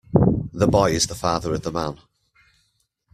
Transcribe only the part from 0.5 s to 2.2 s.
The boy is the father of the man.